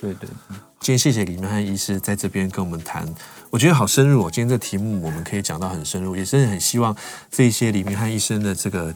[0.00, 0.28] 对对。
[0.80, 3.08] 今天谢谢李明翰医师在这边跟我们谈。
[3.56, 4.30] 我觉得好深入哦！
[4.30, 6.94] 今天这题目我们可以讲到很深入，也真的很希望
[7.30, 8.94] 这些李明翰医生的这个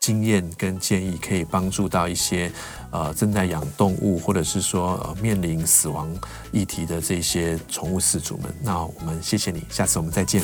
[0.00, 2.50] 经验跟建议，可以帮助到一些
[2.90, 6.12] 呃正在养动物或者是说呃面临死亡
[6.50, 8.52] 议题的这些宠物饲主们。
[8.60, 10.42] 那我们谢谢你，下次我们再见。